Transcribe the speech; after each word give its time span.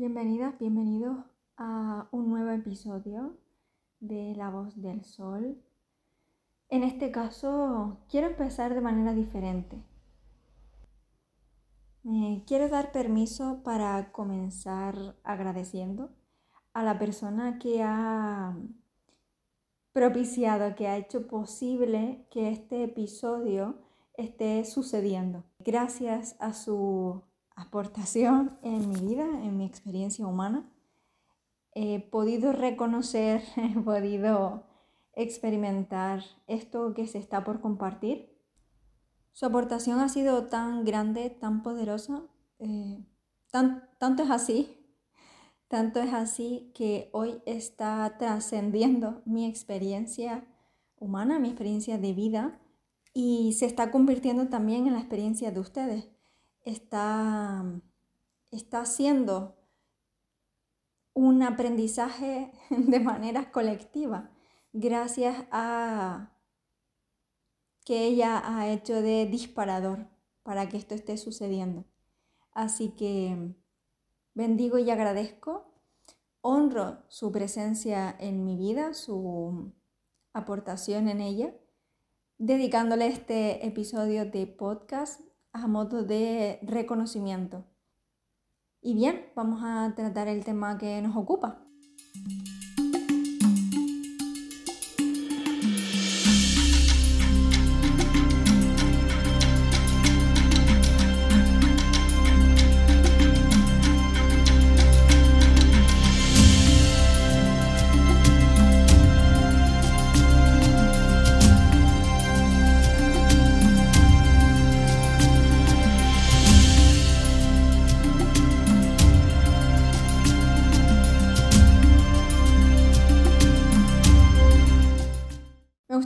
Bienvenidas, 0.00 0.58
bienvenidos 0.58 1.18
a 1.58 2.08
un 2.10 2.30
nuevo 2.30 2.48
episodio 2.52 3.36
de 4.00 4.34
La 4.34 4.48
Voz 4.48 4.80
del 4.80 5.04
Sol. 5.04 5.62
En 6.70 6.84
este 6.84 7.10
caso 7.10 7.98
quiero 8.08 8.28
empezar 8.28 8.74
de 8.74 8.80
manera 8.80 9.12
diferente. 9.12 9.76
Me 12.02 12.44
quiero 12.46 12.70
dar 12.70 12.92
permiso 12.92 13.60
para 13.62 14.10
comenzar 14.10 15.16
agradeciendo 15.22 16.08
a 16.72 16.82
la 16.82 16.98
persona 16.98 17.58
que 17.58 17.82
ha 17.82 18.56
propiciado, 19.92 20.76
que 20.76 20.88
ha 20.88 20.96
hecho 20.96 21.26
posible 21.26 22.26
que 22.30 22.48
este 22.48 22.84
episodio 22.84 23.82
esté 24.14 24.64
sucediendo. 24.64 25.44
Gracias 25.58 26.36
a 26.40 26.54
su 26.54 27.22
aportación 27.56 28.58
en 28.62 28.88
mi 28.88 29.00
vida, 29.00 29.24
en 29.24 29.56
mi 29.56 29.64
experiencia 29.64 30.26
humana, 30.26 30.70
he 31.74 32.00
podido 32.00 32.52
reconocer, 32.52 33.42
he 33.56 33.78
podido 33.80 34.64
experimentar 35.14 36.22
esto 36.46 36.94
que 36.94 37.06
se 37.06 37.18
está 37.18 37.44
por 37.44 37.60
compartir. 37.60 38.30
Su 39.32 39.46
aportación 39.46 40.00
ha 40.00 40.08
sido 40.08 40.46
tan 40.46 40.84
grande, 40.84 41.30
tan 41.30 41.62
poderosa, 41.62 42.22
eh, 42.58 43.04
tanto 43.98 44.22
es 44.22 44.30
así, 44.30 44.80
tanto 45.68 46.00
es 46.00 46.12
así 46.12 46.72
que 46.74 47.10
hoy 47.12 47.42
está 47.46 48.16
trascendiendo 48.18 49.22
mi 49.24 49.46
experiencia 49.46 50.44
humana, 50.96 51.38
mi 51.38 51.48
experiencia 51.48 51.96
de 51.98 52.12
vida 52.12 52.60
y 53.14 53.54
se 53.54 53.66
está 53.66 53.90
convirtiendo 53.90 54.48
también 54.48 54.86
en 54.86 54.94
la 54.94 55.00
experiencia 55.00 55.50
de 55.50 55.60
ustedes 55.60 56.10
está, 56.64 57.64
está 58.50 58.80
haciendo 58.82 59.56
un 61.14 61.42
aprendizaje 61.42 62.52
de 62.70 63.00
manera 63.00 63.50
colectiva 63.52 64.30
gracias 64.72 65.44
a 65.50 66.32
que 67.84 68.04
ella 68.06 68.42
ha 68.44 68.68
hecho 68.68 69.02
de 69.02 69.26
disparador 69.26 70.06
para 70.42 70.68
que 70.68 70.76
esto 70.76 70.94
esté 70.94 71.16
sucediendo. 71.16 71.84
Así 72.52 72.90
que 72.90 73.54
bendigo 74.34 74.78
y 74.78 74.90
agradezco, 74.90 75.72
honro 76.40 77.02
su 77.08 77.32
presencia 77.32 78.14
en 78.18 78.44
mi 78.44 78.56
vida, 78.56 78.94
su 78.94 79.72
aportación 80.32 81.08
en 81.08 81.20
ella, 81.20 81.54
dedicándole 82.38 83.06
este 83.08 83.66
episodio 83.66 84.24
de 84.24 84.46
podcast 84.46 85.20
a 85.52 85.66
modo 85.66 86.02
de 86.02 86.58
reconocimiento. 86.62 87.64
Y 88.82 88.94
bien, 88.94 89.26
vamos 89.34 89.60
a 89.62 89.92
tratar 89.94 90.28
el 90.28 90.44
tema 90.44 90.78
que 90.78 91.02
nos 91.02 91.16
ocupa. 91.16 91.66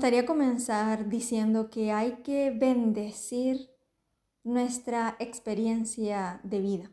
Gustaría 0.04 0.26
comenzar 0.26 1.08
diciendo 1.08 1.70
que 1.70 1.90
hay 1.90 2.16
que 2.16 2.50
bendecir 2.50 3.70
nuestra 4.42 5.16
experiencia 5.18 6.40
de 6.42 6.60
vida. 6.60 6.90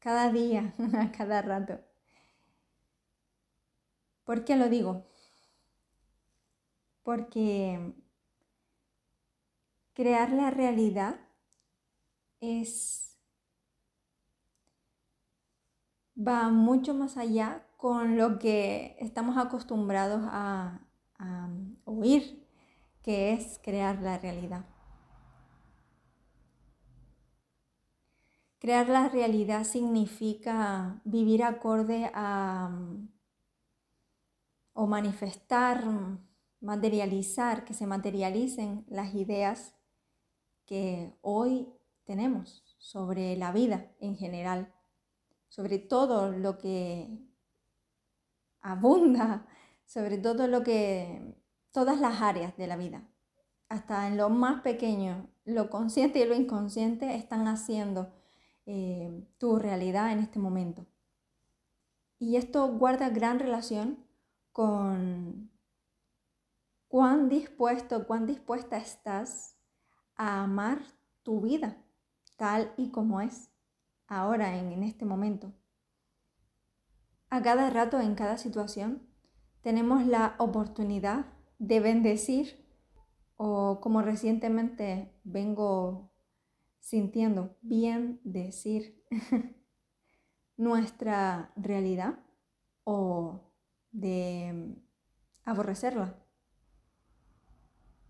Cada 0.00 0.32
día, 0.32 0.74
cada 1.16 1.40
rato. 1.40 1.78
¿Por 4.24 4.44
qué 4.44 4.56
lo 4.56 4.68
digo? 4.68 5.06
Porque 7.04 7.94
crear 9.92 10.32
la 10.32 10.50
realidad 10.50 11.20
es 12.40 13.16
va 16.18 16.48
mucho 16.48 16.92
más 16.92 17.16
allá 17.16 17.68
con 17.76 18.16
lo 18.16 18.40
que 18.40 18.96
estamos 18.98 19.38
acostumbrados 19.38 20.22
a, 20.24 20.80
a 20.82 20.83
oír, 22.04 22.46
que 23.02 23.32
es 23.32 23.58
crear 23.62 24.00
la 24.02 24.18
realidad. 24.18 24.66
Crear 28.58 28.88
la 28.88 29.08
realidad 29.08 29.64
significa 29.64 31.00
vivir 31.04 31.42
acorde 31.42 32.10
a 32.14 32.70
o 34.74 34.86
manifestar, 34.86 35.84
materializar, 36.60 37.64
que 37.64 37.74
se 37.74 37.86
materialicen 37.86 38.84
las 38.88 39.14
ideas 39.14 39.74
que 40.66 41.16
hoy 41.22 41.68
tenemos 42.04 42.64
sobre 42.78 43.36
la 43.36 43.52
vida 43.52 43.92
en 44.00 44.16
general, 44.16 44.74
sobre 45.48 45.78
todo 45.78 46.32
lo 46.32 46.58
que 46.58 47.18
abunda 48.60 49.46
sobre 49.86 50.18
todo 50.18 50.46
lo 50.48 50.62
que, 50.62 51.34
todas 51.74 51.98
las 52.00 52.22
áreas 52.22 52.56
de 52.56 52.68
la 52.68 52.76
vida, 52.76 53.02
hasta 53.68 54.06
en 54.06 54.16
lo 54.16 54.30
más 54.30 54.62
pequeño, 54.62 55.28
lo 55.44 55.70
consciente 55.70 56.20
y 56.20 56.24
lo 56.24 56.36
inconsciente 56.36 57.16
están 57.16 57.48
haciendo 57.48 58.12
eh, 58.64 59.26
tu 59.38 59.58
realidad 59.58 60.12
en 60.12 60.20
este 60.20 60.38
momento. 60.38 60.86
Y 62.20 62.36
esto 62.36 62.68
guarda 62.68 63.10
gran 63.10 63.40
relación 63.40 64.06
con 64.52 65.50
cuán 66.86 67.28
dispuesto, 67.28 68.06
cuán 68.06 68.24
dispuesta 68.24 68.76
estás 68.76 69.58
a 70.14 70.44
amar 70.44 70.78
tu 71.24 71.40
vida 71.40 71.76
tal 72.36 72.72
y 72.76 72.92
como 72.92 73.20
es 73.20 73.50
ahora, 74.06 74.56
en 74.56 74.84
este 74.84 75.04
momento. 75.04 75.52
A 77.30 77.42
cada 77.42 77.68
rato, 77.70 77.98
en 77.98 78.14
cada 78.14 78.38
situación, 78.38 79.08
tenemos 79.60 80.06
la 80.06 80.36
oportunidad 80.38 81.33
de 81.58 81.80
bendecir 81.80 82.64
o 83.36 83.80
como 83.80 84.02
recientemente 84.02 85.12
vengo 85.24 86.12
sintiendo, 86.80 87.56
bien 87.62 88.20
decir 88.24 89.02
nuestra 90.56 91.52
realidad 91.56 92.18
o 92.84 93.40
de 93.90 94.76
aborrecerla. 95.44 96.14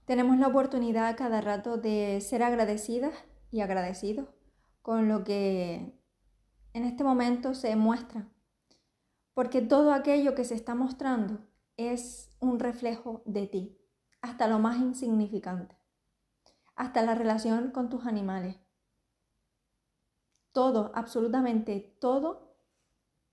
Tenemos 0.04 0.38
la 0.38 0.48
oportunidad 0.48 1.16
cada 1.16 1.40
rato 1.40 1.78
de 1.78 2.20
ser 2.20 2.42
agradecidas 2.42 3.14
y 3.50 3.60
agradecidos 3.60 4.28
con 4.82 5.08
lo 5.08 5.24
que 5.24 5.98
en 6.74 6.84
este 6.84 7.04
momento 7.04 7.54
se 7.54 7.74
muestra 7.76 8.28
porque 9.34 9.60
todo 9.60 9.92
aquello 9.92 10.34
que 10.34 10.44
se 10.44 10.54
está 10.54 10.74
mostrando 10.74 11.40
es 11.76 12.34
un 12.40 12.58
reflejo 12.58 13.22
de 13.24 13.46
ti, 13.46 13.78
hasta 14.20 14.46
lo 14.46 14.58
más 14.58 14.78
insignificante, 14.78 15.76
hasta 16.76 17.02
la 17.02 17.14
relación 17.14 17.70
con 17.70 17.88
tus 17.88 18.06
animales. 18.06 18.56
Todo, 20.52 20.92
absolutamente 20.94 21.96
todo, 22.00 22.56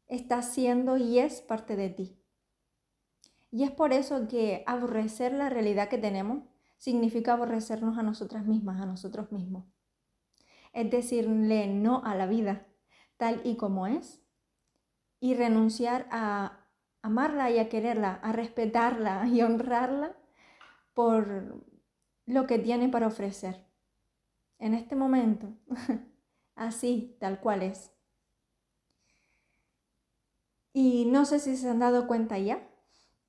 está 0.07 0.42
siendo 0.42 0.98
y 0.98 1.19
es 1.19 1.42
parte 1.42 1.75
de 1.75 1.89
ti. 1.89 2.18
Y 3.51 3.63
es 3.63 3.71
por 3.71 3.94
eso 3.94 4.27
que 4.27 4.63
aborrecer 4.65 5.33
la 5.33 5.50
realidad 5.50 5.89
que 5.89 5.98
tenemos 5.98 6.44
significa 6.77 7.33
aborrecernos 7.33 7.98
a 7.98 8.04
nosotras 8.04 8.45
mismas, 8.45 8.81
a 8.81 8.86
nosotros 8.86 9.31
mismos. 9.31 9.65
Es 10.74 10.89
decirle 10.89 11.68
no 11.68 12.04
a 12.04 12.15
la 12.15 12.27
vida 12.27 12.65
tal 13.18 13.42
y 13.44 13.56
como 13.56 13.86
es 13.88 14.24
y 15.19 15.36
renunciar 15.36 16.07
a 16.12 16.61
amarla 17.01 17.50
y 17.51 17.59
a 17.59 17.69
quererla, 17.69 18.13
a 18.15 18.31
respetarla 18.31 19.27
y 19.27 19.42
honrarla 19.42 20.15
por 20.94 21.63
lo 22.25 22.48
que 22.48 22.59
tiene 22.59 22.89
para 22.89 23.07
ofrecer. 23.07 23.65
En 24.59 24.74
este 24.74 24.95
momento, 24.95 25.53
así, 26.56 27.18
tal 27.19 27.39
cual 27.39 27.63
es. 27.63 27.92
Y 30.74 31.06
no 31.06 31.25
sé 31.25 31.39
si 31.39 31.57
se 31.57 31.69
han 31.69 31.80
dado 31.80 32.07
cuenta 32.07 32.38
ya, 32.38 32.69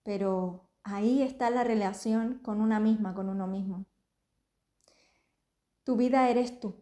pero 0.02 0.68
ahí 0.82 1.22
está 1.22 1.50
la 1.50 1.64
relación 1.64 2.38
con 2.40 2.60
una 2.60 2.78
misma, 2.78 3.14
con 3.14 3.28
uno 3.28 3.46
mismo. 3.46 3.86
Tu 5.84 5.96
vida 5.96 6.28
eres 6.28 6.60
tú. 6.60 6.76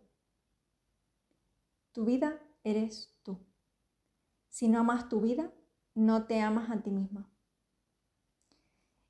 Tu 1.93 2.05
vida 2.05 2.39
eres 2.63 3.17
tú. 3.23 3.39
Si 4.49 4.69
no 4.69 4.81
amas 4.81 5.09
tu 5.09 5.21
vida, 5.21 5.53
no 5.95 6.25
te 6.25 6.41
amas 6.41 6.71
a 6.71 6.83
ti 6.83 6.91
misma. 6.91 7.29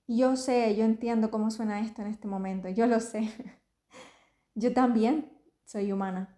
yo 0.06 0.37
sé, 0.37 0.75
yo 0.77 0.85
entiendo 0.85 1.31
cómo 1.31 1.50
suena 1.50 1.81
esto 1.81 2.03
en 2.03 2.09
este 2.09 2.27
momento, 2.27 2.69
yo 2.69 2.87
lo 2.87 3.00
sé. 3.00 3.31
Yo 4.56 4.75
también 4.75 5.32
soy 5.65 5.93
humana. 5.93 6.37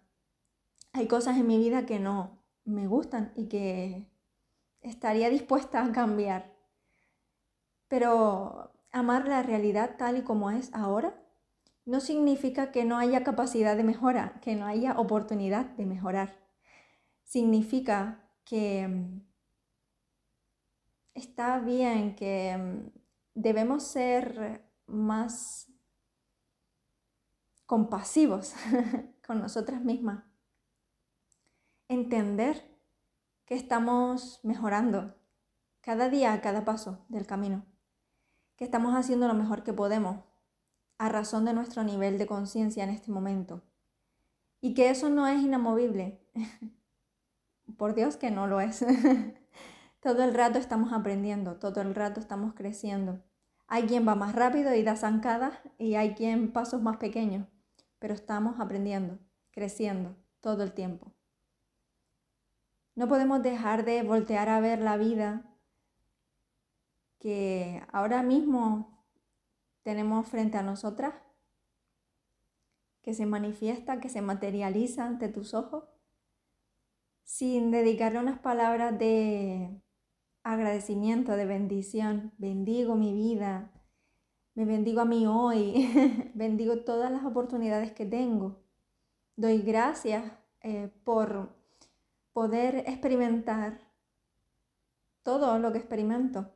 Hay 0.93 1.07
cosas 1.07 1.37
en 1.37 1.47
mi 1.47 1.57
vida 1.57 1.85
que 1.85 1.99
no 1.99 2.43
me 2.63 2.87
gustan 2.87 3.33
y 3.35 3.47
que 3.47 4.07
estaría 4.81 5.29
dispuesta 5.29 5.83
a 5.83 5.91
cambiar. 5.91 6.53
Pero 7.87 8.71
amar 8.91 9.27
la 9.27 9.41
realidad 9.41 9.95
tal 9.97 10.17
y 10.17 10.21
como 10.21 10.51
es 10.51 10.73
ahora 10.73 11.19
no 11.85 11.99
significa 11.99 12.71
que 12.71 12.85
no 12.85 12.97
haya 12.97 13.23
capacidad 13.23 13.75
de 13.75 13.83
mejora, 13.83 14.39
que 14.41 14.55
no 14.55 14.65
haya 14.65 14.97
oportunidad 14.97 15.65
de 15.65 15.85
mejorar. 15.85 16.39
Significa 17.23 18.29
que 18.45 18.87
está 21.13 21.59
bien, 21.59 22.15
que 22.15 22.57
mm, 22.57 22.99
debemos 23.35 23.83
ser 23.83 24.63
más 24.87 25.71
compasivos 27.65 28.53
con 29.25 29.39
nosotras 29.39 29.83
mismas. 29.83 30.23
Entender 31.87 32.63
que 33.45 33.55
estamos 33.55 34.39
mejorando 34.43 35.15
cada 35.81 36.09
día, 36.09 36.33
a 36.33 36.41
cada 36.41 36.65
paso 36.65 37.05
del 37.09 37.25
camino. 37.25 37.65
Que 38.55 38.63
estamos 38.63 38.95
haciendo 38.95 39.27
lo 39.27 39.33
mejor 39.33 39.63
que 39.63 39.73
podemos 39.73 40.23
a 40.97 41.09
razón 41.09 41.45
de 41.45 41.53
nuestro 41.53 41.83
nivel 41.83 42.17
de 42.17 42.27
conciencia 42.27 42.83
en 42.83 42.89
este 42.89 43.11
momento. 43.11 43.61
Y 44.61 44.73
que 44.73 44.89
eso 44.89 45.09
no 45.09 45.27
es 45.27 45.41
inamovible. 45.41 46.21
Por 47.77 47.95
Dios 47.95 48.15
que 48.15 48.31
no 48.31 48.47
lo 48.47 48.61
es. 48.61 48.85
todo 50.03 50.21
el 50.25 50.33
rato 50.33 50.59
estamos 50.59 50.91
aprendiendo, 50.91 51.55
todo 51.55 51.79
el 51.79 51.95
rato 51.95 52.19
estamos 52.19 52.53
creciendo. 52.53 53.23
Hay 53.67 53.83
quien 53.83 54.05
va 54.05 54.15
más 54.15 54.35
rápido 54.35 54.75
y 54.75 54.83
da 54.83 54.97
zancadas 54.97 55.57
y 55.77 55.95
hay 55.95 56.13
quien 56.13 56.51
pasos 56.51 56.81
más 56.81 56.97
pequeños, 56.97 57.47
pero 57.99 58.13
estamos 58.13 58.59
aprendiendo, 58.59 59.17
creciendo 59.51 60.17
todo 60.41 60.63
el 60.63 60.73
tiempo. 60.73 61.13
No 62.95 63.07
podemos 63.07 63.41
dejar 63.41 63.85
de 63.85 64.03
voltear 64.03 64.49
a 64.49 64.59
ver 64.59 64.79
la 64.79 64.97
vida 64.97 65.45
que 67.19 67.81
ahora 67.93 68.23
mismo 68.23 69.05
tenemos 69.83 70.27
frente 70.27 70.57
a 70.57 70.63
nosotras, 70.63 71.13
que 73.01 73.13
se 73.13 73.25
manifiesta, 73.25 74.01
que 74.01 74.09
se 74.09 74.21
materializa 74.21 75.05
ante 75.05 75.29
tus 75.29 75.53
ojos, 75.53 75.85
sin 77.23 77.71
dedicarle 77.71 78.19
unas 78.19 78.39
palabras 78.39 78.99
de 78.99 79.81
agradecimiento, 80.43 81.35
de 81.35 81.45
bendición. 81.45 82.31
Bendigo 82.37 82.95
mi 82.95 83.13
vida, 83.13 83.71
me 84.55 84.65
bendigo 84.65 85.01
a 85.01 85.05
mí 85.05 85.25
hoy, 85.25 85.89
bendigo 86.35 86.79
todas 86.79 87.11
las 87.11 87.25
oportunidades 87.25 87.91
que 87.91 88.05
tengo. 88.05 88.61
Doy 89.35 89.61
gracias 89.61 90.31
eh, 90.61 90.91
por 91.03 91.55
poder 92.33 92.83
experimentar 92.87 93.79
todo 95.23 95.57
lo 95.59 95.71
que 95.71 95.79
experimento 95.79 96.53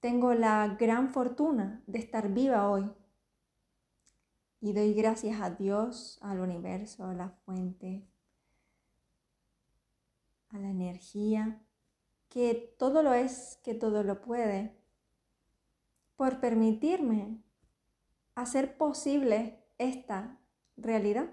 tengo 0.00 0.34
la 0.34 0.76
gran 0.78 1.10
fortuna 1.10 1.82
de 1.86 1.98
estar 1.98 2.32
viva 2.32 2.68
hoy. 2.68 2.90
Y 4.60 4.72
doy 4.72 4.94
gracias 4.94 5.40
a 5.40 5.50
Dios, 5.50 6.18
al 6.20 6.40
universo, 6.40 7.04
a 7.04 7.14
la 7.14 7.30
fuente, 7.30 8.08
a 10.50 10.58
la 10.58 10.70
energía, 10.70 11.62
que 12.28 12.74
todo 12.78 13.02
lo 13.02 13.14
es, 13.14 13.58
que 13.62 13.74
todo 13.74 14.02
lo 14.02 14.20
puede, 14.20 14.76
por 16.16 16.40
permitirme 16.40 17.42
hacer 18.34 18.76
posible 18.76 19.64
esta 19.78 20.38
realidad, 20.76 21.30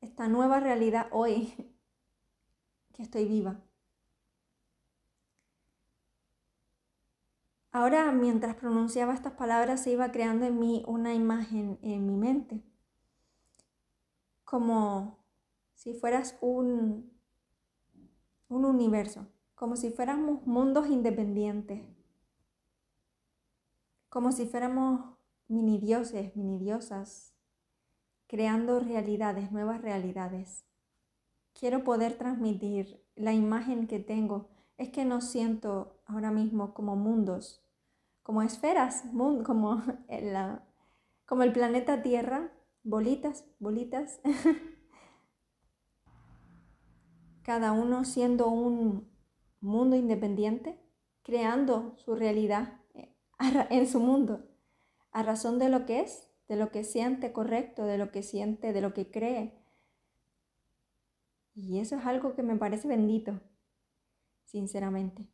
esta 0.00 0.28
nueva 0.28 0.60
realidad 0.60 1.08
hoy, 1.12 1.54
que 2.92 3.02
estoy 3.02 3.26
viva. 3.26 3.60
Ahora, 7.70 8.10
mientras 8.12 8.56
pronunciaba 8.56 9.14
estas 9.14 9.34
palabras, 9.34 9.82
se 9.82 9.92
iba 9.92 10.10
creando 10.10 10.46
en 10.46 10.58
mí 10.58 10.82
una 10.86 11.14
imagen 11.14 11.78
en 11.82 12.06
mi 12.06 12.16
mente, 12.16 12.64
como 14.44 15.18
si 15.74 15.92
fueras 15.92 16.36
un, 16.40 17.12
un 18.48 18.64
universo, 18.64 19.28
como 19.58 19.74
si 19.74 19.90
fuéramos 19.90 20.46
mundos 20.46 20.86
independientes, 20.86 21.82
como 24.08 24.30
si 24.30 24.46
fuéramos 24.46 25.00
mini 25.48 25.78
dioses, 25.78 26.36
mini 26.36 26.60
diosas, 26.60 27.34
creando 28.28 28.78
realidades, 28.78 29.50
nuevas 29.50 29.82
realidades. 29.82 30.64
Quiero 31.58 31.82
poder 31.82 32.16
transmitir 32.16 33.04
la 33.16 33.32
imagen 33.32 33.88
que 33.88 33.98
tengo. 33.98 34.48
Es 34.76 34.90
que 34.90 35.04
no 35.04 35.20
siento 35.20 36.00
ahora 36.06 36.30
mismo 36.30 36.72
como 36.72 36.94
mundos, 36.94 37.60
como 38.22 38.42
esferas, 38.42 39.02
como, 39.44 39.82
como 41.26 41.42
el 41.42 41.52
planeta 41.52 42.02
Tierra, 42.02 42.52
bolitas, 42.84 43.44
bolitas. 43.58 44.20
Cada 47.42 47.72
uno 47.72 48.04
siendo 48.04 48.50
un 48.50 49.17
mundo 49.60 49.96
independiente, 49.96 50.78
creando 51.22 51.94
su 51.96 52.14
realidad 52.14 52.80
eh, 52.94 53.14
en 53.70 53.86
su 53.86 54.00
mundo, 54.00 54.48
a 55.12 55.22
razón 55.22 55.58
de 55.58 55.68
lo 55.68 55.86
que 55.86 56.00
es, 56.00 56.28
de 56.48 56.56
lo 56.56 56.70
que 56.70 56.84
siente 56.84 57.32
correcto, 57.32 57.84
de 57.84 57.98
lo 57.98 58.10
que 58.10 58.22
siente, 58.22 58.72
de 58.72 58.80
lo 58.80 58.94
que 58.94 59.10
cree. 59.10 59.54
Y 61.54 61.80
eso 61.80 61.96
es 61.96 62.06
algo 62.06 62.34
que 62.34 62.42
me 62.42 62.56
parece 62.56 62.88
bendito, 62.88 63.40
sinceramente. 64.44 65.26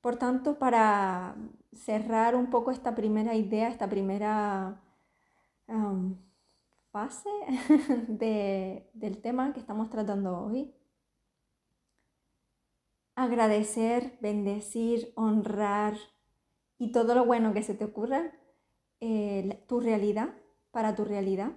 Por 0.00 0.16
tanto, 0.16 0.58
para 0.58 1.36
cerrar 1.72 2.34
un 2.34 2.50
poco 2.50 2.70
esta 2.70 2.94
primera 2.94 3.34
idea, 3.34 3.68
esta 3.68 3.88
primera 3.88 4.80
fase 6.90 7.28
del 8.08 9.20
tema 9.22 9.52
que 9.52 9.60
estamos 9.60 9.90
tratando 9.90 10.38
hoy, 10.38 10.74
agradecer, 13.22 14.18
bendecir, 14.20 15.12
honrar 15.14 15.94
y 16.78 16.90
todo 16.92 17.14
lo 17.14 17.26
bueno 17.26 17.52
que 17.52 17.62
se 17.62 17.74
te 17.74 17.84
ocurra, 17.84 18.32
eh, 19.00 19.62
tu 19.68 19.80
realidad, 19.80 20.34
para 20.70 20.94
tu 20.94 21.04
realidad, 21.04 21.52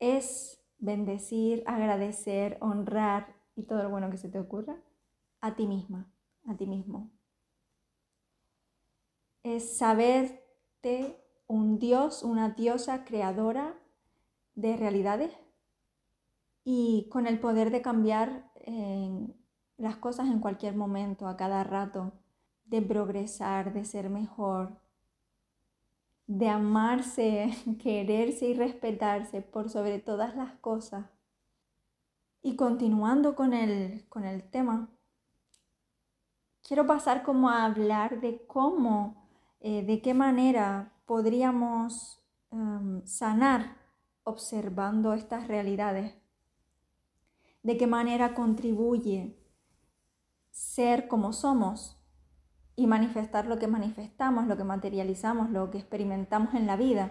es 0.00 0.60
bendecir, 0.78 1.62
agradecer, 1.66 2.58
honrar 2.60 3.36
y 3.54 3.62
todo 3.62 3.82
lo 3.84 3.90
bueno 3.90 4.10
que 4.10 4.18
se 4.18 4.28
te 4.28 4.40
ocurra 4.40 4.76
a 5.40 5.54
ti 5.54 5.66
misma, 5.66 6.12
a 6.46 6.56
ti 6.56 6.66
mismo. 6.66 7.12
Es 9.44 9.78
saberte 9.78 11.22
un 11.46 11.78
dios, 11.78 12.24
una 12.24 12.50
diosa 12.50 13.04
creadora 13.04 13.78
de 14.56 14.76
realidades 14.76 15.32
y 16.64 17.08
con 17.10 17.28
el 17.28 17.38
poder 17.38 17.70
de 17.70 17.82
cambiar 17.82 18.50
las 19.78 19.96
cosas 19.96 20.26
en 20.28 20.40
cualquier 20.40 20.74
momento, 20.74 21.28
a 21.28 21.36
cada 21.36 21.64
rato, 21.64 22.12
de 22.64 22.82
progresar, 22.82 23.72
de 23.72 23.84
ser 23.84 24.10
mejor, 24.10 24.80
de 26.26 26.48
amarse, 26.48 27.50
quererse 27.82 28.48
y 28.48 28.54
respetarse 28.54 29.42
por 29.42 29.70
sobre 29.70 29.98
todas 29.98 30.34
las 30.36 30.52
cosas. 30.54 31.06
Y 32.42 32.56
continuando 32.56 33.34
con 33.34 33.54
el, 33.54 34.06
con 34.08 34.24
el 34.24 34.42
tema, 34.42 34.88
quiero 36.66 36.86
pasar 36.86 37.22
como 37.22 37.50
a 37.50 37.64
hablar 37.64 38.20
de 38.20 38.46
cómo 38.46 39.26
eh, 39.68 39.82
de 39.82 40.00
qué 40.00 40.14
manera 40.14 40.92
podríamos 41.06 42.20
em, 42.52 43.04
sanar 43.04 43.76
observando 44.22 45.12
estas 45.12 45.48
realidades, 45.48 46.14
de 47.64 47.76
qué 47.76 47.86
manera 47.86 48.34
contribuye 48.34 49.36
ser 50.56 51.08
como 51.08 51.32
somos 51.32 51.98
y 52.76 52.86
manifestar 52.86 53.46
lo 53.46 53.58
que 53.58 53.66
manifestamos, 53.66 54.46
lo 54.46 54.56
que 54.56 54.64
materializamos, 54.64 55.50
lo 55.50 55.70
que 55.70 55.78
experimentamos 55.78 56.54
en 56.54 56.66
la 56.66 56.76
vida. 56.76 57.10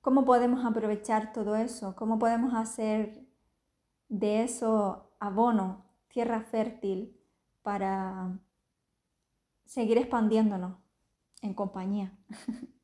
¿Cómo 0.00 0.24
podemos 0.24 0.64
aprovechar 0.64 1.32
todo 1.32 1.56
eso? 1.56 1.94
¿Cómo 1.96 2.18
podemos 2.18 2.54
hacer 2.54 3.26
de 4.08 4.42
eso 4.42 5.12
abono, 5.20 5.84
tierra 6.08 6.40
fértil 6.42 7.20
para 7.62 8.38
seguir 9.64 9.98
expandiéndonos? 9.98 10.82
en 11.42 11.54
compañía. 11.54 12.16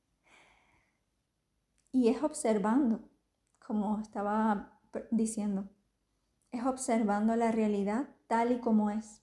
y 1.92 2.08
es 2.08 2.22
observando, 2.22 3.08
como 3.64 4.00
estaba 4.00 4.78
diciendo, 5.10 5.70
es 6.50 6.64
observando 6.66 7.36
la 7.36 7.52
realidad 7.52 8.08
tal 8.26 8.52
y 8.52 8.58
como 8.58 8.90
es. 8.90 9.22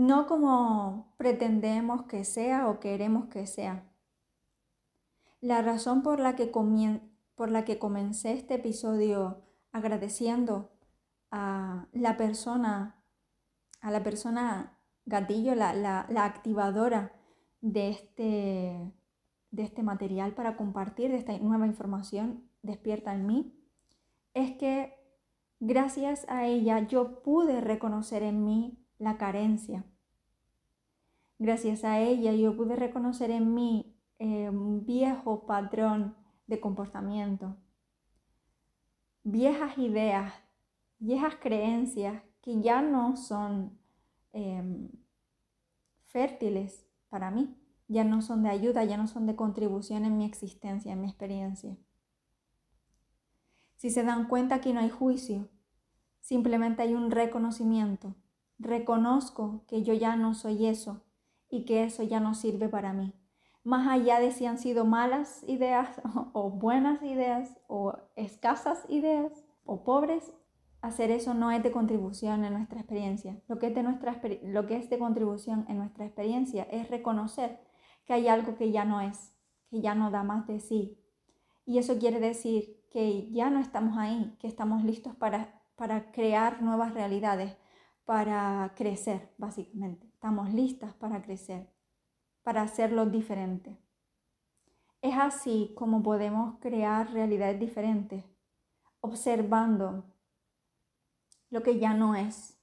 No 0.00 0.26
como 0.26 1.12
pretendemos 1.18 2.04
que 2.04 2.24
sea 2.24 2.70
o 2.70 2.80
queremos 2.80 3.26
que 3.26 3.46
sea. 3.46 3.84
La 5.42 5.60
razón 5.60 6.02
por 6.02 6.20
la 6.20 6.36
que, 6.36 6.50
por 7.34 7.50
la 7.50 7.66
que 7.66 7.78
comencé 7.78 8.32
este 8.32 8.54
episodio 8.54 9.42
agradeciendo 9.72 10.72
a 11.30 11.86
la 11.92 12.16
persona, 12.16 13.04
a 13.82 13.90
la 13.90 14.02
persona 14.02 14.78
gatillo, 15.04 15.54
la, 15.54 15.74
la 15.74 16.24
activadora 16.24 17.12
de 17.60 17.90
este, 17.90 18.94
de 19.50 19.62
este 19.62 19.82
material 19.82 20.34
para 20.34 20.56
compartir, 20.56 21.10
de 21.10 21.18
esta 21.18 21.36
nueva 21.40 21.66
información 21.66 22.48
despierta 22.62 23.14
en 23.14 23.26
mí, 23.26 23.54
es 24.32 24.56
que 24.56 24.94
gracias 25.58 26.24
a 26.30 26.46
ella 26.46 26.88
yo 26.88 27.20
pude 27.22 27.60
reconocer 27.60 28.22
en 28.22 28.46
mí 28.46 28.78
la 29.00 29.18
carencia. 29.18 29.84
Gracias 31.40 31.84
a 31.84 31.98
ella 32.00 32.34
yo 32.34 32.54
pude 32.54 32.76
reconocer 32.76 33.30
en 33.30 33.54
mí 33.54 33.96
eh, 34.18 34.50
un 34.50 34.84
viejo 34.84 35.46
patrón 35.46 36.14
de 36.46 36.60
comportamiento, 36.60 37.56
viejas 39.22 39.78
ideas, 39.78 40.34
viejas 40.98 41.36
creencias 41.40 42.22
que 42.42 42.60
ya 42.60 42.82
no 42.82 43.16
son 43.16 43.78
em, 44.34 44.90
fértiles 46.04 46.86
para 47.08 47.30
mí, 47.30 47.56
ya 47.88 48.04
no 48.04 48.20
son 48.20 48.42
de 48.42 48.50
ayuda, 48.50 48.84
ya 48.84 48.98
no 48.98 49.06
son 49.06 49.24
de 49.24 49.34
contribución 49.34 50.04
en 50.04 50.18
mi 50.18 50.26
existencia, 50.26 50.92
en 50.92 51.00
mi 51.00 51.06
experiencia. 51.06 51.74
Si 53.76 53.88
se 53.88 54.02
dan 54.02 54.28
cuenta, 54.28 54.56
aquí 54.56 54.74
no 54.74 54.80
hay 54.80 54.90
juicio, 54.90 55.48
simplemente 56.20 56.82
hay 56.82 56.92
un 56.92 57.10
reconocimiento. 57.10 58.14
Reconozco 58.58 59.64
que 59.66 59.82
yo 59.82 59.94
ya 59.94 60.16
no 60.16 60.34
soy 60.34 60.66
eso 60.66 61.02
y 61.50 61.64
que 61.64 61.84
eso 61.84 62.02
ya 62.02 62.20
no 62.20 62.34
sirve 62.34 62.68
para 62.68 62.92
mí. 62.92 63.12
Más 63.62 63.86
allá 63.88 64.20
de 64.20 64.32
si 64.32 64.46
han 64.46 64.58
sido 64.58 64.84
malas 64.84 65.44
ideas 65.46 66.00
o 66.32 66.50
buenas 66.50 67.02
ideas 67.02 67.58
o 67.66 67.94
escasas 68.16 68.84
ideas 68.88 69.44
o 69.64 69.84
pobres, 69.84 70.32
hacer 70.80 71.10
eso 71.10 71.34
no 71.34 71.50
es 71.50 71.62
de 71.62 71.72
contribución 71.72 72.44
en 72.44 72.54
nuestra 72.54 72.80
experiencia. 72.80 73.40
Lo 73.48 73.58
que 73.58 73.66
es 73.66 73.74
de, 73.74 73.82
nuestra, 73.82 74.20
lo 74.44 74.66
que 74.66 74.76
es 74.76 74.88
de 74.88 74.98
contribución 74.98 75.66
en 75.68 75.78
nuestra 75.78 76.06
experiencia 76.06 76.62
es 76.70 76.88
reconocer 76.88 77.60
que 78.06 78.14
hay 78.14 78.28
algo 78.28 78.56
que 78.56 78.70
ya 78.70 78.84
no 78.84 79.00
es, 79.00 79.34
que 79.68 79.80
ya 79.80 79.94
no 79.94 80.10
da 80.10 80.22
más 80.22 80.46
de 80.46 80.60
sí. 80.60 80.98
Y 81.66 81.78
eso 81.78 81.98
quiere 81.98 82.18
decir 82.18 82.80
que 82.90 83.30
ya 83.30 83.50
no 83.50 83.60
estamos 83.60 83.98
ahí, 83.98 84.36
que 84.40 84.48
estamos 84.48 84.82
listos 84.84 85.14
para, 85.14 85.62
para 85.76 86.10
crear 86.12 86.62
nuevas 86.62 86.94
realidades, 86.94 87.56
para 88.04 88.72
crecer, 88.74 89.32
básicamente. 89.36 90.09
Estamos 90.20 90.52
listas 90.52 90.92
para 90.92 91.22
crecer, 91.22 91.66
para 92.42 92.60
hacerlo 92.60 93.06
diferente. 93.06 93.78
Es 95.00 95.16
así 95.16 95.72
como 95.74 96.02
podemos 96.02 96.58
crear 96.60 97.10
realidades 97.10 97.58
diferentes, 97.58 98.22
observando 99.00 100.04
lo 101.48 101.62
que 101.62 101.78
ya 101.78 101.94
no 101.94 102.16
es. 102.16 102.60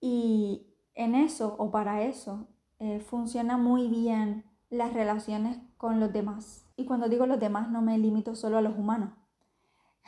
Y 0.00 0.74
en 0.94 1.14
eso 1.14 1.54
o 1.56 1.70
para 1.70 2.02
eso 2.02 2.48
eh, 2.80 2.98
funciona 2.98 3.56
muy 3.56 3.86
bien 3.86 4.44
las 4.70 4.92
relaciones 4.92 5.56
con 5.76 6.00
los 6.00 6.12
demás. 6.12 6.66
Y 6.74 6.84
cuando 6.84 7.08
digo 7.08 7.26
los 7.26 7.38
demás 7.38 7.70
no 7.70 7.80
me 7.80 7.96
limito 7.96 8.34
solo 8.34 8.58
a 8.58 8.62
los 8.62 8.76
humanos, 8.76 9.12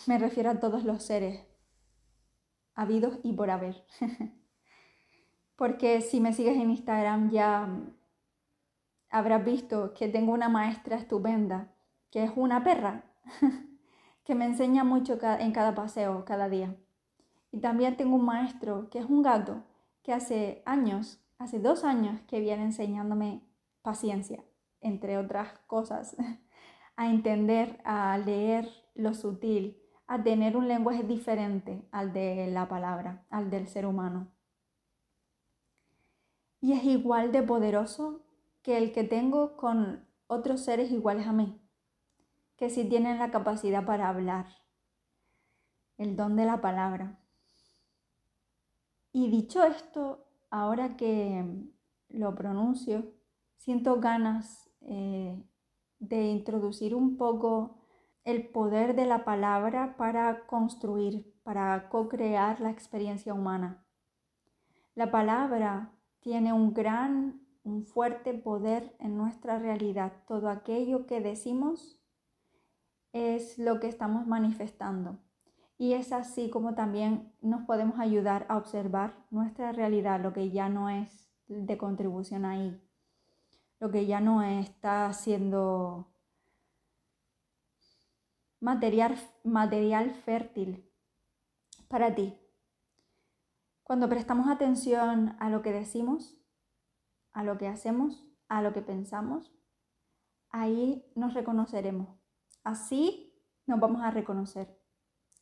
me 0.09 0.19
refiero 0.19 0.51
a 0.51 0.59
todos 0.59 0.83
los 0.83 1.05
seres 1.05 1.47
habidos 2.75 3.21
y 3.23 3.33
por 3.33 3.49
haber. 3.49 3.87
Porque 5.63 6.01
si 6.01 6.19
me 6.19 6.33
sigues 6.33 6.57
en 6.57 6.73
Instagram 6.73 7.31
ya 7.31 7.69
habrás 9.11 9.45
visto 9.45 9.95
que 9.95 10.09
tengo 10.09 10.33
una 10.33 10.49
maestra 10.49 10.97
estupenda, 10.97 11.69
que 12.11 12.25
es 12.25 12.33
una 12.35 12.65
perra, 12.65 13.05
que 14.25 14.35
me 14.35 14.45
enseña 14.45 14.83
mucho 14.83 15.21
en 15.23 15.53
cada 15.53 15.73
paseo, 15.73 16.25
cada 16.25 16.49
día. 16.49 16.75
Y 17.53 17.61
también 17.61 17.97
tengo 17.97 18.17
un 18.17 18.25
maestro 18.25 18.91
que 18.91 18.99
es 18.99 19.05
un 19.05 19.23
gato, 19.23 19.63
que 20.03 20.13
hace 20.13 20.65
años, 20.67 21.21
hace 21.39 21.61
dos 21.61 21.85
años 21.85 22.21
que 22.27 22.41
viene 22.41 22.65
enseñándome 22.65 23.41
paciencia, 23.83 24.43
entre 24.81 25.17
otras 25.17 25.57
cosas, 25.69 26.17
a 26.97 27.09
entender, 27.09 27.81
a 27.85 28.19
leer 28.19 28.69
lo 28.97 29.15
sutil, 29.15 29.79
a 30.09 30.25
tener 30.25 30.57
un 30.57 30.67
lenguaje 30.67 31.05
diferente 31.05 31.87
al 31.93 32.13
de 32.13 32.49
la 32.49 32.67
palabra, 32.67 33.23
al 33.31 33.49
del 33.49 33.69
ser 33.69 33.87
humano. 33.87 34.32
Y 36.63 36.73
es 36.73 36.85
igual 36.85 37.33
de 37.33 37.43
poderoso 37.43 38.23
que 38.63 38.79
el 38.79 38.93
que 38.93 39.03
tengo 39.03 39.57
con 39.57 40.07
otros 40.29 40.61
seres 40.61 40.93
iguales 40.93 41.27
a 41.27 41.33
mí, 41.33 41.61
que 42.57 42.71
si 42.71 42.89
tienen 42.89 43.19
la 43.19 43.33
capacidad 43.33 43.85
para 43.85 44.09
hablar, 44.09 44.47
el 45.99 46.15
don 46.17 46.37
de 46.37 46.47
la 46.47 46.61
palabra. 46.61 47.19
Y 49.13 49.29
dicho 49.29 49.65
esto, 49.65 50.25
ahora 50.51 50.97
que 50.97 51.45
lo 52.09 52.35
pronuncio, 52.37 53.13
siento 53.57 54.01
ganas 54.01 54.71
eh, 54.83 55.45
de 55.99 56.27
introducir 56.29 56.95
un 56.95 57.17
poco 57.17 57.83
el 58.23 58.49
poder 58.49 58.95
de 58.95 59.07
la 59.07 59.25
palabra 59.25 59.97
para 59.97 60.47
construir, 60.47 61.35
para 61.43 61.89
co-crear 61.89 62.61
la 62.61 62.71
experiencia 62.71 63.35
humana. 63.35 63.85
La 64.95 65.11
palabra 65.11 65.93
tiene 66.23 66.53
un 66.53 66.73
gran, 66.73 67.41
un 67.65 67.85
fuerte 67.85 68.33
poder 68.33 68.97
en 68.99 69.17
nuestra 69.17 69.59
realidad. 69.59 70.13
Todo 70.27 70.49
aquello 70.49 71.07
que 71.07 71.21
decimos 71.21 72.01
es 73.13 73.59
lo 73.59 73.81
que 73.81 73.89
estamos 73.89 74.27
manifestando. 74.27 75.19
Y 75.77 75.95
es 75.95 76.13
así 76.13 76.49
como 76.49 76.75
también 76.75 77.35
nos 77.41 77.63
podemos 77.63 77.99
ayudar 77.99 78.47
a 78.49 78.57
observar 78.57 79.27
nuestra 79.31 79.73
realidad, 79.73 80.21
lo 80.21 80.33
que 80.33 80.51
ya 80.51 80.69
no 80.69 80.89
es 80.89 81.29
de 81.49 81.77
contribución 81.77 82.45
ahí, 82.45 82.81
lo 83.81 83.91
que 83.91 84.07
ya 84.07 84.21
no 84.21 84.43
está 84.43 85.13
siendo 85.13 86.09
material, 88.61 89.19
material 89.43 90.13
fértil 90.13 90.89
para 91.89 92.15
ti. 92.15 92.39
Cuando 93.83 94.09
prestamos 94.09 94.49
atención 94.49 95.37
a 95.39 95.51
lo 95.51 95.63
que 95.63 95.73
decimos, 95.73 96.39
a 97.33 97.45
lo 97.45 97.59
que 97.59 97.69
hacemos, 97.69 98.27
a 98.49 98.63
lo 98.63 98.73
que 98.73 98.83
pensamos, 98.83 99.53
ahí 100.51 101.11
nos 101.15 101.35
reconoceremos. 101.35 102.09
Así 102.65 103.35
nos 103.67 103.81
vamos 103.81 104.03
a 104.03 104.11
reconocer. 104.11 104.79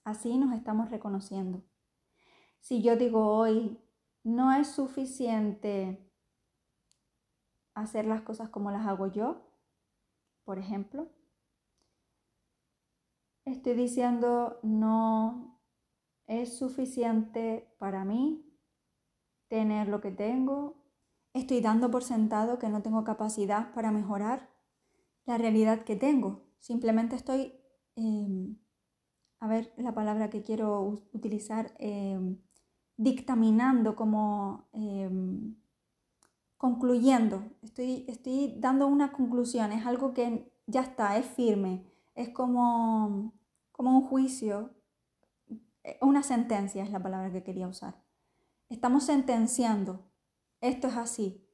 Así 0.04 0.38
nos 0.38 0.54
estamos 0.54 0.90
reconociendo. 0.90 1.62
Si 2.60 2.82
yo 2.82 2.96
digo 2.96 3.26
hoy, 3.26 3.78
no 4.22 4.52
es 4.52 4.68
suficiente 4.68 6.10
hacer 7.74 8.06
las 8.06 8.22
cosas 8.22 8.48
como 8.48 8.70
las 8.70 8.86
hago 8.86 9.06
yo, 9.06 9.50
por 10.44 10.58
ejemplo, 10.58 11.08
estoy 13.44 13.74
diciendo 13.74 14.58
no 14.62 15.49
es 16.30 16.56
suficiente 16.56 17.74
para 17.78 18.04
mí 18.04 18.46
tener 19.48 19.88
lo 19.88 20.00
que 20.00 20.12
tengo, 20.12 20.76
estoy 21.32 21.60
dando 21.60 21.90
por 21.90 22.04
sentado 22.04 22.60
que 22.60 22.68
no 22.68 22.82
tengo 22.82 23.02
capacidad 23.02 23.74
para 23.74 23.90
mejorar 23.90 24.48
la 25.26 25.38
realidad 25.38 25.82
que 25.82 25.96
tengo, 25.96 26.44
simplemente 26.60 27.16
estoy, 27.16 27.52
em, 27.96 28.56
a 29.40 29.48
ver 29.48 29.74
la 29.76 29.92
palabra 29.92 30.30
que 30.30 30.42
quiero 30.42 31.02
utilizar, 31.12 31.74
em, 31.78 32.38
dictaminando 32.96 33.96
como 33.96 34.68
em, 34.72 35.56
concluyendo, 36.56 37.42
estoy, 37.60 38.04
estoy 38.06 38.54
dando 38.58 38.86
una 38.86 39.10
conclusión, 39.10 39.72
es 39.72 39.84
algo 39.84 40.14
que 40.14 40.52
ya 40.66 40.82
está, 40.82 41.18
es 41.18 41.26
firme, 41.26 41.84
es 42.14 42.28
como, 42.28 43.32
como 43.72 43.98
un 43.98 44.06
juicio, 44.06 44.79
una 46.00 46.22
sentencia 46.22 46.82
es 46.82 46.90
la 46.90 47.02
palabra 47.02 47.32
que 47.32 47.42
quería 47.42 47.68
usar. 47.68 48.02
Estamos 48.68 49.04
sentenciando, 49.04 50.10
esto 50.60 50.88
es 50.88 50.96
así. 50.96 51.46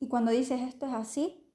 Y 0.00 0.08
cuando 0.08 0.30
dices 0.30 0.60
esto 0.62 0.86
es 0.86 0.94
así, 0.94 1.52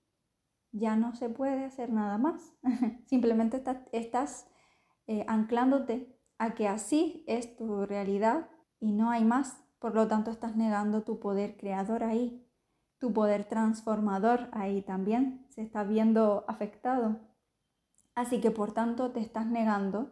ya 0.72 0.96
no 0.96 1.16
se 1.16 1.30
puede 1.30 1.66
hacer 1.66 1.92
nada 1.92 2.18
más. 2.18 2.54
Simplemente 3.08 3.64
estás, 3.92 4.48
eh, 5.08 5.26
anclándote 5.28 6.18
a 6.38 6.54
que 6.54 6.68
así 6.68 7.24
es 7.28 7.56
tu 7.56 7.86
realidad 7.86 8.50
y 8.80 8.92
no 8.92 9.12
hay 9.12 9.24
más. 9.24 9.64
Por 9.80 9.96
lo 9.96 10.08
tanto, 10.08 10.32
estás 10.32 10.56
negando 10.56 11.04
tu 11.04 11.20
poder 11.20 11.58
creador 11.58 12.04
ahí 12.04 12.44
tu 13.04 13.12
poder 13.12 13.44
transformador 13.44 14.48
ahí 14.54 14.82
también 14.82 15.46
se 15.50 15.62
está 15.62 15.84
viendo 15.84 16.46
afectado. 16.48 17.20
Así 18.16 18.40
que 18.40 18.50
por 18.50 18.72
tanto 18.72 19.12
te 19.12 19.20
estás 19.20 19.46
negando 19.46 20.12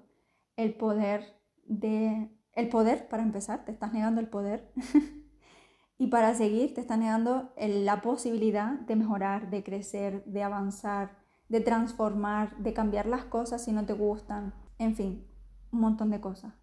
el 0.58 0.74
poder 0.74 1.41
de 1.66 2.30
el 2.54 2.70
poder, 2.70 3.08
para 3.08 3.24
empezar, 3.24 3.66
te 3.66 3.72
estás 3.72 3.94
negando 3.94 4.20
el 4.20 4.28
poder. 4.28 4.72
y 5.98 6.08
para 6.08 6.34
seguir, 6.36 6.74
te 6.74 6.82
estás 6.82 6.98
negando 6.98 7.54
la 7.58 8.02
posibilidad 8.02 8.80
de 8.80 8.96
mejorar, 8.96 9.50
de 9.50 9.64
crecer, 9.64 10.24
de 10.26 10.44
avanzar, 10.44 11.18
de 11.48 11.62
transformar, 11.62 12.58
de 12.58 12.74
cambiar 12.74 13.06
las 13.06 13.26
cosas 13.26 13.64
si 13.64 13.72
no 13.72 13.86
te 13.86 13.94
gustan. 13.94 14.54
En 14.78 14.96
fin, 14.96 15.28
un 15.72 15.80
montón 15.80 16.10
de 16.10 16.22
cosas. 16.22 16.54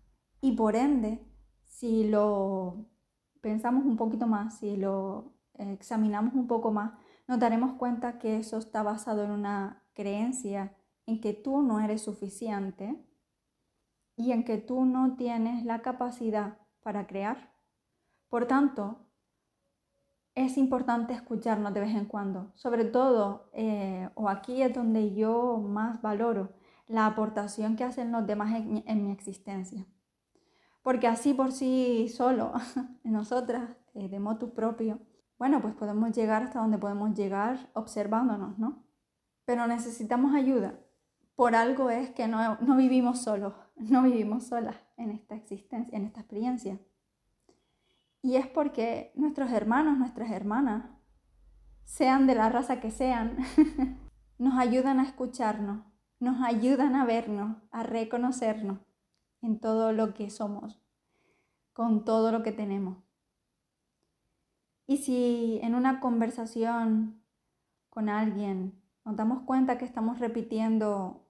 Y 0.40 0.52
por 0.52 0.76
ende, 0.76 1.26
si 1.64 2.09
lo 2.09 2.87
pensamos 3.40 3.85
un 3.85 3.97
poquito 3.97 4.26
más, 4.26 4.59
si 4.59 4.76
lo 4.76 5.35
examinamos 5.55 6.35
un 6.35 6.47
poco 6.47 6.71
más, 6.71 6.93
nos 7.26 7.38
daremos 7.38 7.75
cuenta 7.75 8.19
que 8.19 8.37
eso 8.37 8.59
está 8.59 8.83
basado 8.83 9.25
en 9.25 9.31
una 9.31 9.85
creencia 9.95 10.76
en 11.07 11.21
que 11.21 11.33
tú 11.33 11.62
no 11.62 11.81
eres 11.81 12.02
suficiente 12.02 13.05
y 14.18 14.32
en 14.32 14.44
que 14.44 14.58
tú 14.58 14.84
no 14.84 15.14
tienes 15.16 15.64
la 15.64 15.80
capacidad 15.80 16.58
para 16.82 17.06
crear. 17.06 17.54
Por 18.28 18.46
tanto, 18.46 19.06
es 20.34 20.58
importante 20.58 21.14
escucharnos 21.14 21.72
de 21.72 21.80
vez 21.80 21.94
en 21.94 22.04
cuando, 22.04 22.52
sobre 22.56 22.84
todo, 22.84 23.48
eh, 23.52 24.10
o 24.14 24.28
aquí 24.28 24.60
es 24.62 24.75
donde 24.75 25.14
yo 25.14 25.58
más 25.58 26.02
valoro 26.02 26.52
la 26.88 27.06
aportación 27.06 27.76
que 27.76 27.84
hacen 27.84 28.10
los 28.10 28.26
demás 28.26 28.54
en, 28.54 29.04
mi 29.04 29.12
existencia. 29.12 29.87
Porque 30.82 31.06
así 31.06 31.32
por 31.32 31.52
sí 31.52 32.08
solo, 32.08 32.52
nosotras, 33.04 33.76
eh, 33.94 34.08
de 34.08 34.18
motu 34.18 34.52
propio, 34.52 34.98
bueno, 35.38 35.62
pues 35.62 35.75
podemos 35.75 36.10
llegar 36.12 36.42
hasta 36.42 36.58
donde 36.58 36.78
podemos 36.78 37.14
llegar 37.14 37.70
observándonos, 37.75 38.58
¿no? 38.58 38.84
Pero 39.44 39.66
necesitamos 39.68 40.34
ayuda. 40.34 40.80
Por 41.38 41.54
algo 41.54 41.88
es 41.88 42.11
que 42.11 42.26
no, 42.26 42.57
no 42.62 42.76
vivimos 42.76 43.21
solos, 43.21 43.54
no 43.76 44.02
vivimos 44.02 44.49
solas 44.49 44.75
en 44.97 45.12
esta 45.12 45.37
existencia, 45.37 45.97
en 45.97 46.04
esta 46.04 46.18
experiencia. 46.18 46.80
Y 48.23 48.35
es 48.35 48.49
porque 48.49 49.12
nuestros 49.14 49.52
hermanos, 49.52 49.97
nuestras 49.97 50.33
hermanas, 50.33 50.87
sean 51.85 52.26
de 52.26 52.35
la 52.35 52.49
raza 52.49 52.80
que 52.80 52.90
sean, 52.90 53.37
nos 54.38 54.59
ayudan 54.59 54.99
a 54.99 55.04
escucharnos, 55.04 55.87
nos 56.18 56.42
ayudan 56.42 56.97
a 56.97 57.04
vernos, 57.04 57.57
a 57.71 57.85
reconocernos 57.85 58.80
en 59.40 59.61
todo 59.61 59.92
lo 59.92 60.14
que 60.14 60.30
somos, 60.30 60.83
con 61.73 62.04
todo 62.04 62.33
lo 62.33 62.42
que 62.42 62.50
tenemos. 62.50 62.99
Y 64.88 64.97
si 64.97 65.61
en 65.62 65.76
una 65.76 66.00
conversación 66.00 67.23
con 67.90 68.09
alguien 68.09 68.83
nos 69.04 69.14
damos 69.14 69.42
cuenta 69.42 69.78
que 69.78 69.85
estamos 69.85 70.18
repitiendo 70.18 71.27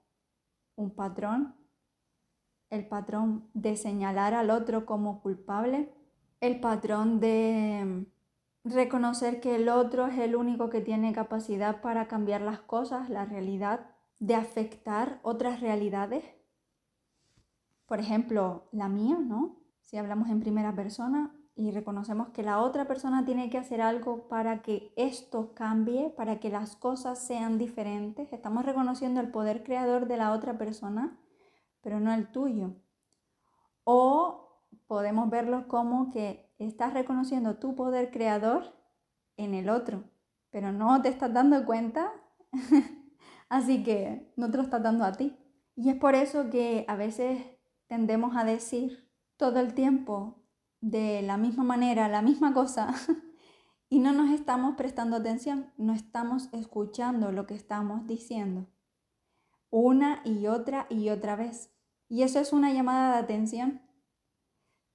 un 0.79 0.91
patrón, 0.91 1.57
el 2.71 2.87
patrón 2.87 3.51
de 3.53 3.77
señalar 3.77 4.33
al 4.33 4.51
otro 4.51 4.87
como 4.87 5.21
culpable, 5.21 5.93
el 6.41 6.61
patrón 6.61 7.19
de 7.19 8.07
reconocer 8.65 9.41
que 9.41 9.57
el 9.57 9.69
otro 9.69 10.07
es 10.07 10.19
el 10.19 10.37
único 10.37 10.71
que 10.71 10.81
tiene 10.81 11.13
capacidad 11.13 11.81
para 11.81 12.07
cambiar 12.07 12.43
las 12.43 12.61
cosas, 12.61 13.11
la 13.11 13.25
realidad, 13.25 13.91
de 14.21 14.37
afectar 14.37 15.19
otras 15.23 15.61
realidades. 15.61 16.25
Por 17.87 17.99
ejemplo, 17.99 18.69
la 18.71 18.89
mía, 18.89 19.19
¿no? 19.19 19.57
Si 19.83 19.97
hablamos 19.97 20.29
en 20.29 20.41
primera 20.41 20.75
persona 20.75 21.35
y 21.59 21.71
reconocemos 21.73 22.29
que 22.29 22.43
la 22.43 22.63
otra 22.63 22.87
persona 22.87 23.25
tiene 23.25 23.51
que 23.51 23.59
hacer 23.59 23.83
algo 23.83 24.29
para 24.29 24.63
que 24.63 24.93
esto 24.97 25.53
cambie, 25.55 26.09
para 26.09 26.41
que 26.41 26.49
las 26.49 26.77
cosas 26.77 27.19
sean 27.19 27.59
diferentes, 27.59 28.33
estamos 28.33 28.65
reconociendo 28.65 29.21
el 29.21 29.31
poder 29.31 29.65
creador 29.65 30.07
de 30.07 30.17
la 30.17 30.33
otra 30.33 30.57
persona, 30.57 31.19
pero 31.83 32.01
no 32.01 32.15
el 32.15 32.31
tuyo. 32.31 32.77
O 33.85 34.63
podemos 34.87 35.29
verlo 35.29 35.69
como 35.69 36.11
que 36.13 36.55
estás 36.59 36.95
reconociendo 36.95 37.59
tu 37.59 37.75
poder 37.75 38.11
creador 38.11 38.75
en 39.37 39.53
el 39.53 39.69
otro, 39.69 40.05
pero 40.51 40.73
no 40.73 41.03
te 41.03 41.09
estás 41.09 41.35
dando 41.35 41.67
cuenta 41.67 42.13
Así 43.49 43.83
que 43.83 44.31
no 44.37 44.51
te 44.51 44.57
lo 44.57 44.63
estás 44.63 44.83
dando 44.83 45.05
a 45.05 45.13
ti. 45.13 45.37
Y 45.75 45.91
es 45.91 45.97
por 45.97 46.15
eso 46.15 46.51
que 46.51 46.85
a 46.89 46.97
veces 46.97 47.43
tendemos 47.87 48.37
a 48.37 48.45
decir 48.45 49.09
todo 49.37 49.61
el 49.61 49.75
tiempo 49.75 50.38
de 50.81 51.23
la 51.23 51.37
misma 51.37 51.65
manera, 51.65 52.09
la 52.09 52.23
misma 52.23 52.55
cosa, 52.55 52.95
y 53.89 53.99
no 53.99 54.13
nos 54.13 54.31
estamos 54.31 54.77
prestando 54.77 55.17
atención, 55.17 55.73
no 55.77 55.93
estamos 55.93 56.49
escuchando 56.53 57.33
lo 57.33 57.47
que 57.47 57.55
estamos 57.55 58.07
diciendo. 58.07 58.67
Una 59.71 60.23
y 60.25 60.47
otra 60.47 60.87
y 60.89 61.11
otra 61.11 61.37
vez. 61.37 61.71
Y 62.09 62.23
eso 62.23 62.39
es 62.41 62.53
una 62.53 62.73
llamada 62.73 63.13
de 63.13 63.19
atención. 63.19 63.83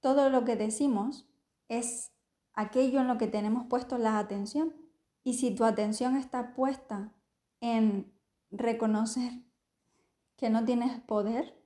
Todo 0.00 0.30
lo 0.30 0.44
que 0.44 0.56
decimos 0.56 1.28
es 1.68 2.12
aquello 2.54 3.00
en 3.00 3.08
lo 3.08 3.18
que 3.18 3.26
tenemos 3.26 3.66
puesto 3.66 3.98
la 3.98 4.18
atención. 4.18 4.74
Y 5.22 5.34
si 5.34 5.54
tu 5.54 5.64
atención 5.64 6.16
está 6.16 6.54
puesta 6.54 7.12
en 7.60 8.12
reconocer 8.50 9.32
que 10.36 10.50
no 10.50 10.64
tienes 10.64 11.00
poder, 11.00 11.56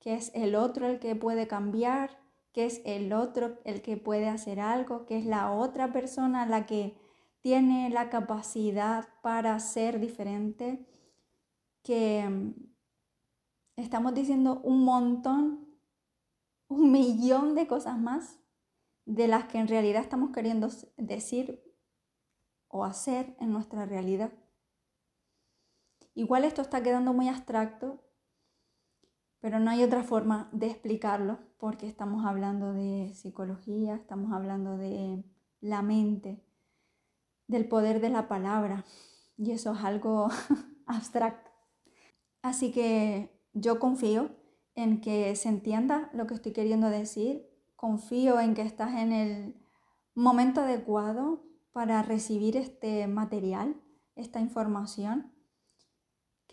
que 0.00 0.14
es 0.14 0.30
el 0.34 0.54
otro 0.54 0.86
el 0.86 0.98
que 0.98 1.16
puede 1.16 1.48
cambiar, 1.48 2.23
que 2.54 2.66
es 2.66 2.80
el 2.84 3.12
otro 3.12 3.58
el 3.64 3.82
que 3.82 3.96
puede 3.96 4.28
hacer 4.28 4.60
algo, 4.60 5.06
que 5.06 5.18
es 5.18 5.26
la 5.26 5.50
otra 5.50 5.92
persona 5.92 6.46
la 6.46 6.66
que 6.66 6.96
tiene 7.40 7.90
la 7.90 8.08
capacidad 8.08 9.08
para 9.22 9.58
ser 9.58 9.98
diferente, 9.98 10.86
que 11.82 12.26
mm, 12.26 12.54
estamos 13.76 14.14
diciendo 14.14 14.60
un 14.62 14.84
montón, 14.84 15.68
un 16.68 16.92
millón 16.92 17.56
de 17.56 17.66
cosas 17.66 17.98
más 17.98 18.38
de 19.04 19.26
las 19.26 19.46
que 19.46 19.58
en 19.58 19.66
realidad 19.68 20.00
estamos 20.00 20.30
queriendo 20.30 20.68
decir 20.96 21.60
o 22.68 22.84
hacer 22.84 23.36
en 23.40 23.52
nuestra 23.52 23.84
realidad. 23.84 24.32
Igual 26.14 26.44
esto 26.44 26.62
está 26.62 26.84
quedando 26.84 27.12
muy 27.12 27.28
abstracto, 27.28 28.03
pero 29.44 29.60
no 29.60 29.70
hay 29.70 29.82
otra 29.82 30.02
forma 30.02 30.48
de 30.52 30.68
explicarlo 30.68 31.38
porque 31.58 31.86
estamos 31.86 32.24
hablando 32.24 32.72
de 32.72 33.12
psicología, 33.12 33.94
estamos 33.94 34.32
hablando 34.32 34.78
de 34.78 35.22
la 35.60 35.82
mente, 35.82 36.42
del 37.46 37.68
poder 37.68 38.00
de 38.00 38.08
la 38.08 38.26
palabra 38.26 38.86
y 39.36 39.50
eso 39.50 39.74
es 39.74 39.84
algo 39.84 40.28
abstracto. 40.86 41.50
Así 42.40 42.72
que 42.72 43.38
yo 43.52 43.78
confío 43.78 44.30
en 44.74 45.02
que 45.02 45.36
se 45.36 45.50
entienda 45.50 46.08
lo 46.14 46.26
que 46.26 46.32
estoy 46.32 46.52
queriendo 46.52 46.88
decir, 46.88 47.46
confío 47.76 48.40
en 48.40 48.54
que 48.54 48.62
estás 48.62 48.94
en 48.94 49.12
el 49.12 49.62
momento 50.14 50.62
adecuado 50.62 51.44
para 51.70 52.02
recibir 52.02 52.56
este 52.56 53.06
material, 53.08 53.76
esta 54.16 54.40
información 54.40 55.33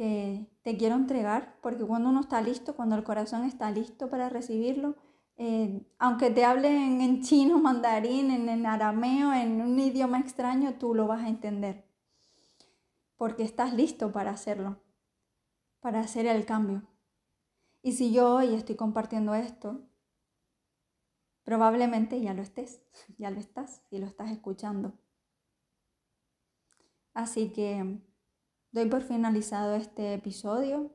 te 0.01 0.77
quiero 0.77 0.95
entregar, 0.95 1.59
porque 1.61 1.85
cuando 1.85 2.09
uno 2.09 2.21
está 2.21 2.41
listo, 2.41 2.75
cuando 2.75 2.95
el 2.95 3.03
corazón 3.03 3.43
está 3.43 3.69
listo 3.69 4.09
para 4.09 4.29
recibirlo, 4.29 4.95
eh, 5.37 5.85
aunque 5.99 6.31
te 6.31 6.43
hablen 6.43 7.01
en 7.01 7.21
chino, 7.21 7.59
mandarín, 7.59 8.31
en, 8.31 8.49
en 8.49 8.65
arameo, 8.65 9.31
en 9.33 9.61
un 9.61 9.79
idioma 9.79 10.19
extraño, 10.19 10.75
tú 10.79 10.95
lo 10.95 11.05
vas 11.05 11.23
a 11.23 11.29
entender, 11.29 11.85
porque 13.15 13.43
estás 13.43 13.73
listo 13.73 14.11
para 14.11 14.31
hacerlo, 14.31 14.81
para 15.81 15.99
hacer 15.99 16.25
el 16.25 16.45
cambio. 16.45 16.81
Y 17.83 17.93
si 17.93 18.11
yo 18.11 18.35
hoy 18.35 18.55
estoy 18.55 18.75
compartiendo 18.75 19.35
esto, 19.35 19.87
probablemente 21.43 22.19
ya 22.21 22.33
lo 22.33 22.41
estés, 22.41 22.81
ya 23.19 23.29
lo 23.29 23.39
estás 23.39 23.83
y 23.91 23.99
lo 23.99 24.07
estás 24.07 24.31
escuchando. 24.31 24.93
Así 27.13 27.51
que 27.51 28.01
doy 28.71 28.85
por 28.85 29.01
finalizado 29.03 29.75
este 29.75 30.13
episodio. 30.13 30.91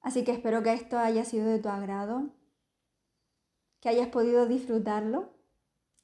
Así 0.00 0.24
que 0.24 0.32
espero 0.32 0.62
que 0.62 0.72
esto 0.72 0.98
haya 0.98 1.24
sido 1.24 1.48
de 1.48 1.58
tu 1.58 1.68
agrado, 1.68 2.30
que 3.80 3.88
hayas 3.88 4.08
podido 4.08 4.46
disfrutarlo, 4.46 5.34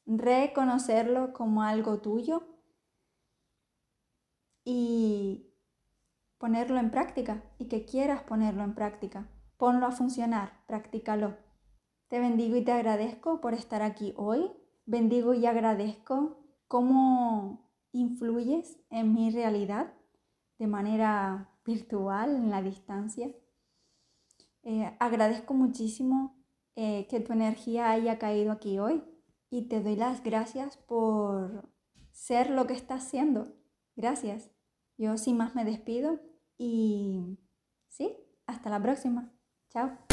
reconocerlo 0.07 1.33
como 1.33 1.62
algo 1.62 2.01
tuyo 2.01 2.42
y 4.64 5.53
ponerlo 6.38 6.79
en 6.79 6.90
práctica 6.90 7.44
y 7.59 7.68
que 7.68 7.85
quieras 7.85 8.22
ponerlo 8.22 8.64
en 8.64 8.75
práctica. 8.75 9.29
Ponlo 9.57 9.87
a 9.87 9.92
funcionar, 9.92 10.64
practícalo. 10.66 11.37
Te 12.09 12.18
bendigo 12.18 12.57
y 12.57 12.64
te 12.64 12.72
agradezco 12.72 13.40
por 13.40 13.55
estar 13.55 13.83
aquí 13.83 14.12
hoy. 14.16 14.51
Bendigo 14.85 15.35
y 15.35 15.46
agradezco 15.46 16.44
cómo 16.66 17.70
influyes 17.92 18.81
en 18.90 19.14
mi 19.14 19.31
realidad 19.31 19.92
de 20.62 20.68
manera 20.68 21.51
virtual, 21.66 22.37
en 22.37 22.48
la 22.48 22.62
distancia. 22.62 23.35
Eh, 24.62 24.96
agradezco 25.01 25.55
muchísimo 25.55 26.40
eh, 26.77 27.09
que 27.09 27.18
tu 27.18 27.33
energía 27.33 27.90
haya 27.90 28.20
caído 28.20 28.53
aquí 28.53 28.79
hoy 28.79 29.03
y 29.51 29.62
te 29.62 29.83
doy 29.83 29.96
las 29.96 30.22
gracias 30.22 30.77
por 30.77 31.68
ser 32.12 32.51
lo 32.51 32.68
que 32.68 32.75
estás 32.75 33.03
siendo. 33.03 33.57
Gracias. 33.96 34.53
Yo 34.96 35.18
sin 35.18 35.37
más 35.37 35.57
me 35.57 35.64
despido 35.64 36.20
y 36.57 37.40
sí, 37.88 38.16
hasta 38.46 38.70
la 38.70 38.81
próxima. 38.81 39.33
Chao. 39.68 40.12